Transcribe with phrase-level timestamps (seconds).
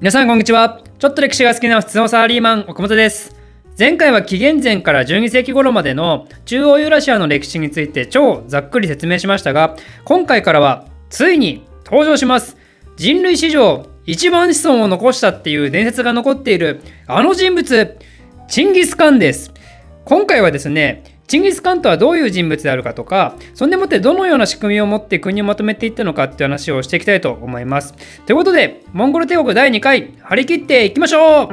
[0.00, 0.80] 皆さんこんにちは。
[1.00, 3.34] ちょっと歴史が好きな普通のサラリーマン、岡本です。
[3.76, 9.74] 前回は紀元前から12世紀頃までの中央ユーラシアの歴史について超ざっくり説明しましたが、
[10.04, 12.56] 今回からはついに登場します。
[12.96, 17.98] 人類史上一番子孫を残したっていう伝説が残っているあの人物、
[18.46, 19.52] チンギス・カンです。
[20.04, 27.94] 今回はですね、チンギス・カンとはどういう人物であるかとか、そんでもってどのような仕組みを持って国をまとめていったのかっていう話をしていきたいと思います。
[28.24, 31.48] ということで、モンゴル帝国第2回、張り切っていきましょう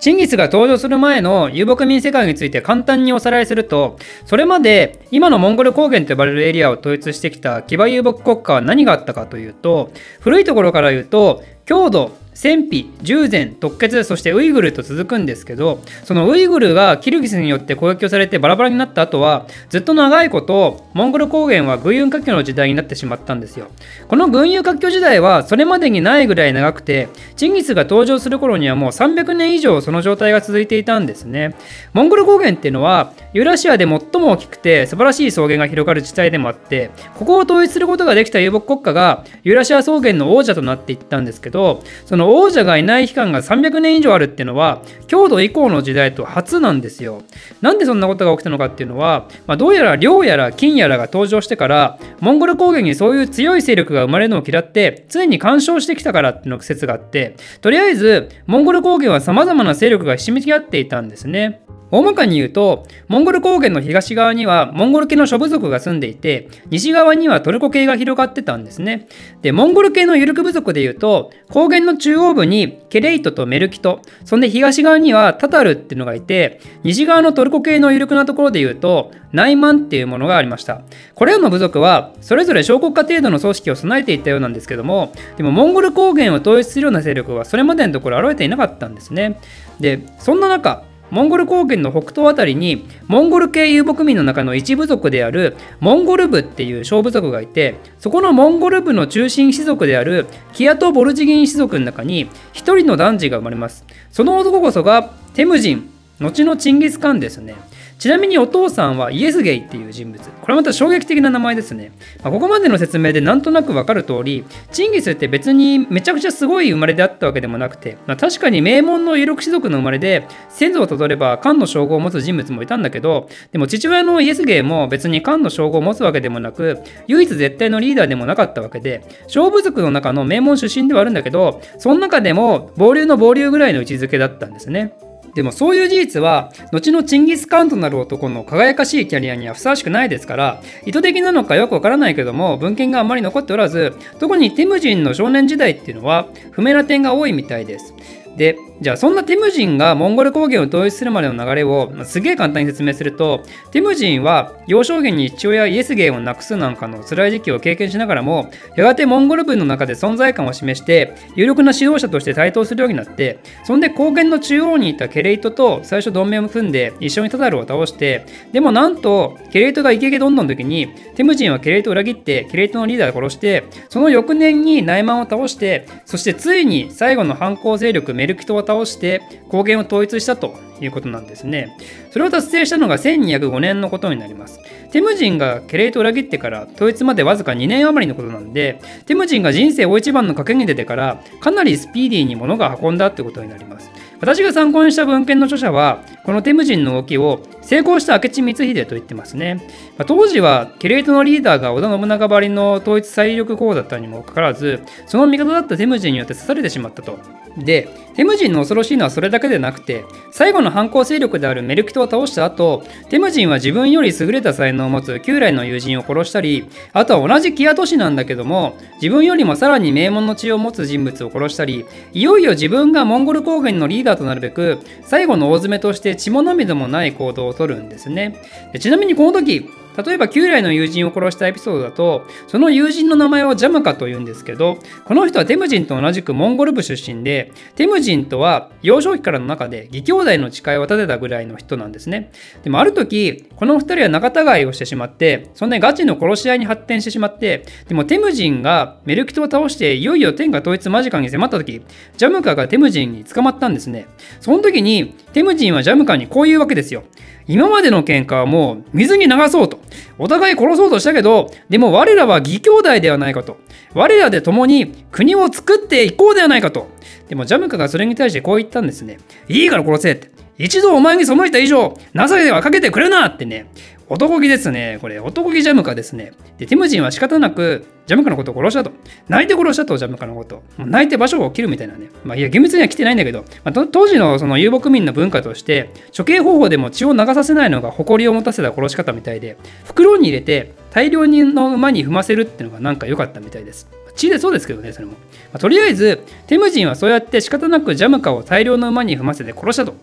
[0.00, 23.68] チンギスが登場する前の遊牧民世界について簡単におさらいすると、それまで今のモンゴル高原と呼ばれるエリアを統一してきた騎馬遊牧国家は何があったかというと、古いところから言うと、郷土、戦費、従前、特決、そしてウイグルと続くんですけど、そのウイグルがキルギスによって攻撃をされてバラバラになった後は、ずっと長いこと、モンゴル高原は軍友割拠の時代になってしまったんですよ。
[24.06, 31.54] この軍友割拠時代はそれまでにないぐらい長くて、チンギスが登場する頃にはもう300年以上その状態が続いていたんですね。
[31.94, 47.22] モンゴル高原っていうのは、ユーラシアで最も大きくて素晴らしい草原が広がる地帯でもあって、ここを統一することができた遊牧国家がユーラシア草原の王者となっていったんですけど、その王者がいない期間が300年以上あるっていうのは郷土以降の時代と初なんですよ。
[47.60, 61.65] なんでそんなことが起きたのかっていうのは、まあ、どうやら領やら金やらが登場してからモンゴル高原にそういう強い勢力が生まれるのを嫌って常に干渉してきたからっていうの説があってとりあえずモンゴル高原はさまざまな勢力がひしめき合っていたんですね。
[61.90, 69.06] 大まかに言うと、モンゴル高原の東側にはモンゴル系の諸部族が住んでいて、西側にはトルコ系が広がってたんですね。
[69.42, 80.82] で、モンゴル系のユルク部族で言うと、高原の中央部にケレイトとメルキト、そんで東側にはタタルっていうのがいて、西側のトルコ系のユルクなところで言うと、ナイマンっていうものがありました。
[81.14, 89.38] これらの部族は、それぞれ小国家程度の組織を備えていたようなんですけども、でもモンゴル高原を統一するような勢力はそれまでのところ現れていなかったんですね。
[89.78, 103.84] で、そんな中、モンゴル高原の北東あたりにモンゴル系遊牧民の中の一部族であるモンゴル部っていう小部族がいてそこのモンゴル部の中心氏族であるキアト・ボルジギン氏族の中に一人の男児が生まれます。
[104.10, 105.90] その男こそがテムジン
[106.20, 107.54] 後のチンギス・カンですね。
[107.98, 110.22] ちなみにお父さんはイエスゲイっていう人物。
[110.22, 111.92] これまた衝撃的な名前ですね。
[112.22, 134.92] まあ、ここまでの説明でなんとなくわかる通り、チンギスって別にめちゃくちゃすごい生まれであったわけでもなくて、まあ、確かに名門の有力士族の生まれで、先祖をたどれば漢の称号を持つ人物もいたんだけど、でも父親のイエスゲイも別に漢の称号を持つわけでもなく、唯一絶対のリーダーでもなかったわけで、勝負族の中の名門出身ではあるんだけど、その中でも暴流の暴流ぐらいの位置づけだったんですね。
[135.36, 147.94] でもそういう事実は後のチンギス・カンとなる男の輝かしいキャリアにはふさわしくないですから意図的なのかよくわからないけども文献があまり残っておらず特にティムジンの少年時代っていうのは不明な点が多いみたいです。
[148.38, 181.76] でじゃあそんなティムジンがモンゴル高原を統一するまでの流れをすげえ簡単に説明するとティムジンは幼少期に父親イエスゲーをなくすなんかの辛い時期を経験しながらもやがてモンゴル軍の中で存在感を示して有力な指導者として台頭するようになってそんで高原の中央にいたケレイトと最初同盟を組んで一緒にタタルを倒してでもなんとケレイトがイケイケどんどんの時にティムジンはケレイトを裏切ってケレイトのリーダーを殺してその翌年にナイマンを倒してそしてついに最後の反抗勢力メルキトを倒して高原を統一したということなんですね。
[182.10, 184.60] それを達成したのが1205年のことになります。
[184.90, 193.90] テムジンがケレイトを裏切ってから統一までわずか2年余りのことなんで、テムジンが人生大一番の賭けに出てからかなりスピーディーに物が運んだってことになります。
[194.20, 199.56] 私が参考にした文献の著者は、このテムジンの動きを成功した明智光秀と言ってますね。
[199.98, 207.18] まあ、当時はケレイトのリーダーが織田信長ばりの統一最力候補だったにもかかわらず、その味方だったテムジンによって刺されてしまったと。
[207.58, 228.36] で、テムジンの恐ろしいのはそれだけでなくて、最後の反抗勢力であるメルキトを倒した後、テムジンは自分より優れた才能を持つ旧来の友人を殺したり、あとは同じキア都市なんだけども、自分よりもさらに名門の血を持つ人物を殺したり、いよいよ自分がモンゴル高原のリーダーとなるべく、最後の大詰めとして血も涙もない行動をとるんですね。
[228.72, 242.30] でちなみにこの時、例えば旧来の友人を殺したエピソードだとその友人の名前をジャムカと言うんですけどこの人はテムジンと同じくモンゴル部出身でテムジンとは幼少期からの中で義兄弟の誓いを立てたぐらいの人なんですね。
[242.62, 251.82] でもある時この2人は仲違いをしてしまってそんなガチの殺し合いに発展してしまってでもテムジンがメルキトを倒していよいよ天下統一間近に迫った時
[252.16, 254.06] ジャムカがテムジンに捕まったんですね。
[254.40, 257.04] その時にテムジンはジャムカにこういうわけですよ。
[257.48, 259.78] 今までの喧嘩はもう水に流そうと。
[260.18, 263.58] お互い殺そうとしたけど、でも我らは義兄弟ではないかと。
[263.94, 266.88] 我らで共に国を作っていこうではないかと。
[267.28, 269.18] でもジャムカがそれに対してこう言ったんですね。
[269.48, 270.30] いいから殺せって。
[270.58, 273.70] 一度お前に背いた以上、情けはかけてくれなってね。
[274.08, 274.98] 男気ですね。
[275.00, 276.32] これ、男気ジャムカですね。
[276.58, 278.92] で、ティムジンは仕方なく、ジャムカのことを殺したと。
[279.28, 280.62] 泣いて殺したと、ジャムカのこと。
[280.78, 282.10] 泣いて場所を切るみたいなね。
[282.24, 293.88] まあ、いや、厳密には来てないんだけど、まあ、当時のその遊牧民の文化として、処刑方法でも血を流させないのが誇りを持たせた殺し方みたいで、袋に入れて大量の馬に踏ませるっていうのがなんか良かったみたいです。
[294.14, 295.12] 血でそうですけどね、それも。
[295.12, 295.18] ま
[295.54, 299.94] あ、とりあえず、テムジンはそうやって仕方なくジャムカを大量の馬に踏ませて殺したと。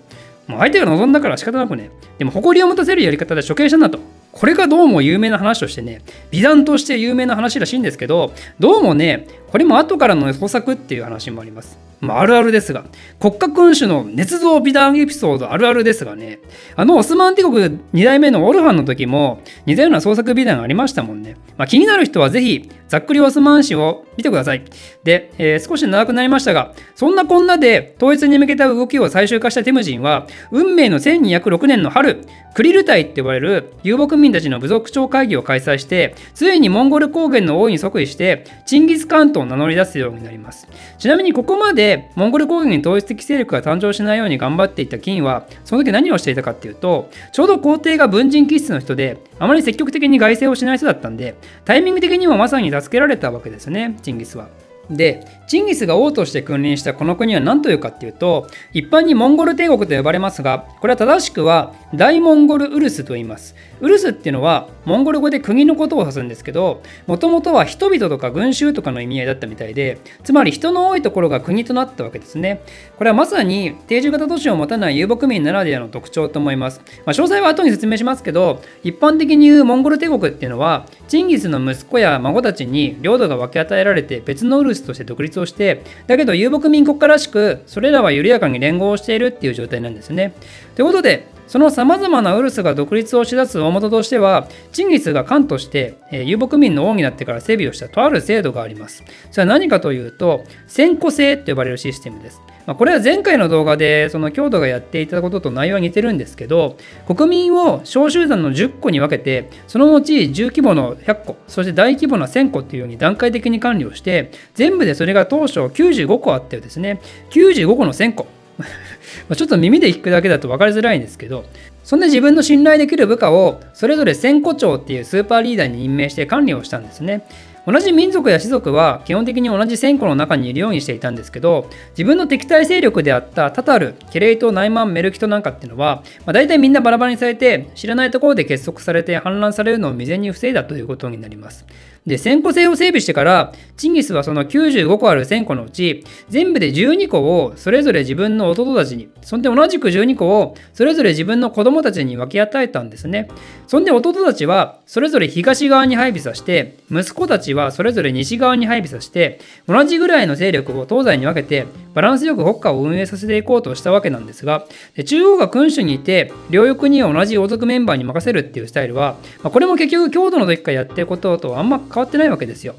[0.47, 1.89] もう相手が望んだから仕方なくね。
[2.17, 3.99] でも誇りを持たせるやり方で処刑したんだと。
[4.31, 6.01] これがどうも有名な話としてね、
[6.31, 11.77] 美談として有名な話らしいんですけど、どうもね、これも後からの創作っていう話もあります。
[12.01, 12.83] まあ、るあるですが、
[13.19, 16.39] 国家君主の捏造美談エピソードあるあるですがね、
[16.75, 21.37] あのオスマン帝国2代目のオルハンの時も似たような創作美談がありましたもんね。
[21.55, 24.63] まあ、気になる人はぜひ、ざっくりオスマン史を見てください。
[25.03, 32.21] で、えー、少し長くなりましたが、そんなこんなで統一に向けた動きを最終化したテムジンは、運命の1206年の春、
[32.53, 40.67] クリル隊って呼ばれる遊牧民たちの部族長会議を開催して、ついにモンゴル高原の王に即位して、チンギス・カントを名乗り出すようになります。
[40.99, 54.62] ちなみにここまでモンゴル高原に統一的勢力が誕生しないように頑張っていた金は、その時何をしていたかっていうと、ちょうど皇帝が文人気質の人で、あまり積極的に外政をしない人だったんで、タイミング的にもまさに助けられたわけですね、チンギスは。
[54.89, 63.55] で、チンギスが王として君臨したこの国は何というかっていうと、一般にモンゴル帝国と呼ばれますが、これは正しくは大モンゴルウルスと言います。
[63.79, 72.61] ウルスっていうのはモンゴル語で国のことを指すんですけど、もともとは人々とか群衆とかの意味合いだったみたいで、つまり人の多いところが国となったわけですね。
[72.97, 76.81] これはまさに定住型都市を持たない遊牧民ならではの特徴と思います。
[77.05, 90.33] まあ、詳細は後に説明しますけど、一般的に言うモンゴル帝国っていうのは、チンギスの息子や孫たちに領土が分け与えられて別のウルスとして独立をして、だけど遊牧民国家らしく、それらは緩やかに連合しているっていう状態なんですね。
[90.75, 99.03] ということで、そのさまざまなウルスが独立をしだす大元としては、チンギスが官として、えー、遊牧民の王になってから整備をしたとある制度があります。
[99.31, 102.41] それは何かというと、先古制と呼ばれるシステムです。
[102.65, 117.01] まあ、これは前回の動画でその郷土がやっていたことと内容は似てるんですけど国民を小集団の10個に分けてその後中規模の100個そして大規模な1000個っていうように段階的に管理をして全部でそれが当初95個あってですね
[117.31, 118.27] 95個の1000個
[119.35, 121.45] ちょっと耳で聞くだけだと分かりづらいんですけど、
[121.83, 127.25] そんで自分の信頼できる部下をそれぞれ1000個長っていうスーパーリーダーに任命して管理をしたんですね。
[127.65, 141.65] 同じ民族や士族は基本的に同じ戦個の中にいるようにしていたんですけど自分の敵対勢力であったタタルケレイトナイマンメルキトなんかっていうのは、まあ、大体みんなバラバラにされて知らないところで結束されて反乱されるのを未然に防いだということになります
[142.05, 153.29] で1000個制を整備してからチンギスはその95個ある1000個のうち全部で12個をそれぞれ自分の弟たちにそんで同じく12個をそれぞれ自分の子供たちに分け与えたんですね。
[153.67, 164.65] そんで弟たちはそれぞれ東側に配備させて息子たちはそれぞれ西側に配備させて同じぐらいの勢力を東西に分けてバランスよく国家を運営させていこうとしたわけなんですが
[165.05, 172.75] 中央が君主にいて両翼に同じ王族メンバーに任せるっていうスタイルは、まあ、これも結局郷土の時からやってることとあんま変わってないわけですよ。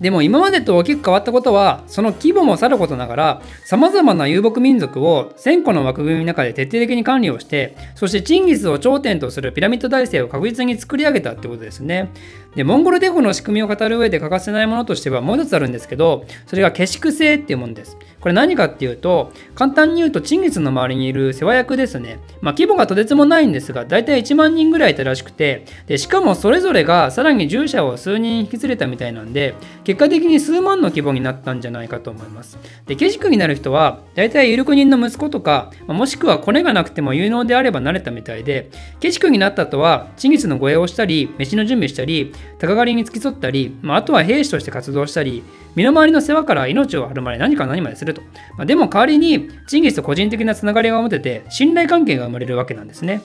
[0.00, 12.10] でも今までと大きく変わったことはその規模もさることながらさまざまな遊牧民族を1000個の枠組みの中で徹底的に管理をしてそしてチンギスを頂点とするピラミッド体制を確実に作り上げたってことですね。
[12.54, 17.96] でモンゴル帝国の仕組みを語る上で欠かせないものとしてはもう一つあるんですけどそれが下宿制っていうものです。
[18.20, 22.18] これ何かっていうと簡単に言うとチンギスの周りにいる世話役ですね。
[22.40, 29.54] まあ、規模がとてつもないんですが大体1万人ぐらいいたらしくてでしかもそれぞれがさらに従者を数人引き連れたみたいなんで
[29.88, 32.58] 結果的に数万の規模になったんじゃないかと思います。
[32.84, 45.42] で下宿になる人は大体有力人の息子とかもしくはコネがなくても有能であれば慣れたみたいで下宿になった後はチンギスの護衛をしたり飯の準備したり鷹狩りに付き添ったり、まあ、あとは兵士として活動したり、
[45.74, 48.22] 身の回りの世話から命を張るまで何か何まですると。
[48.56, 53.22] まあ、でも代わりに、チンギスと個人的なつながりが持てて、信頼関係が生まれるわけなんですね。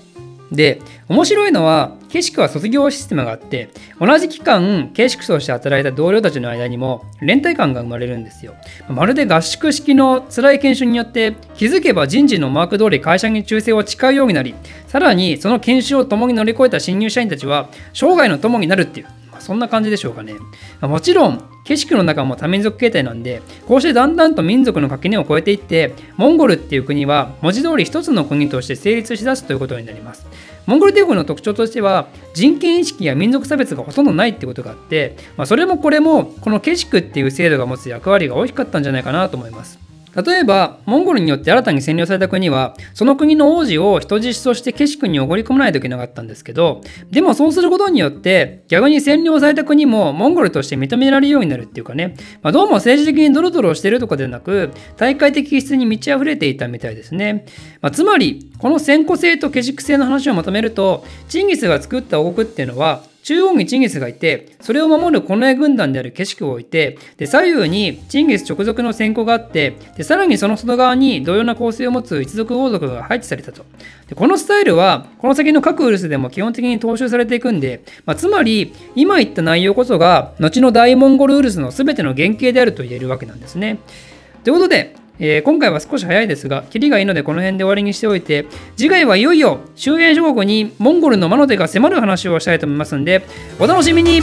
[0.51, 3.69] で、面白いのは、ケシクは卒業システムがあって、
[3.99, 8.53] 同じ期間、ケシクとして働いた同僚たちの間にも連帯感が生まれるんですよ。
[8.87, 14.53] まるで合宿式の辛い研修によって、気づけば人事のマーク通り会社に忠誠を誓うようになり、
[14.87, 19.07] さらにその研修を共に乗り越えた新入社員たちは、生涯の友になるっていう、
[19.43, 20.35] そんな感じでしょうかね。
[20.81, 30.25] もちろん、景色の中も多民族形態なんで、こうしてだんだんと民族の垣根を越えていって、モンゴルっていう国は文字通り一つの国として成立しだすということになります。
[30.65, 39.77] モンゴル帝国の特徴としては人権意識や民族差別がほとんどないってことがあって、まあ、それもこれもこのケシクっていう制度が持つ役割が大きかったんじゃないかなと思います。
[40.15, 57.45] 例えば、モンゴルによって新たに占領された国は、その国の王子を人質としてケシクにおごり込まないといけなかったんですけど、でもそうすることによって、逆に占領された国もモンゴルとして認められるようになるっていうかね、まあ、どうも政治的にドロドロしてるとかではなく、大会的質に満ち溢れていたみたいですね。
[57.81, 73.65] まあ、つまり、この先古制とケシク制の話をまとめると、チンギスが作った王国っていうのは、中央にチンギスがいて、それを守る近衛軍団である景色を置いて、で左右にチンギス直属の戦庫があって、でさらにその外側に同様な構成を持つ一族王族が配置されたと。
[74.09, 83.79] でこのスタイルは、この先の各ウルスでも基本的に踏襲されていくんで、まあ、つまり、今言った内容こそが、後の大モンゴルウルスの全ての原型であると言えるわけなんですね。
[84.43, 93.23] ということで、えー、今回は少し早いですが、キリがいいのでこの辺で終わりにしておいて、次回はいよいよ終焉諸国にモンゴルの魔の手が迫る話をしたいと思いますんで、
[93.59, 94.21] お楽しみに!